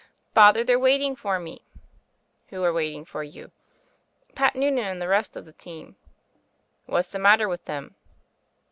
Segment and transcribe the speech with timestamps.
[0.33, 1.61] "Father, they're waiting for me."
[2.47, 3.51] "Who are waiting for you?"
[4.33, 5.95] "Pat Noonan and the rest of the team."
[6.87, 7.93] "What's the matter with them?"